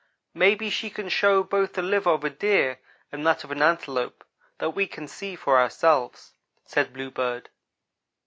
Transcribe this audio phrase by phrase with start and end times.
[0.33, 2.79] Maybe she can show both the liver of a Deer
[3.11, 4.23] and that of an Antelope;
[4.57, 6.33] then we can see for ourselves,"
[6.65, 7.49] said Blue bird.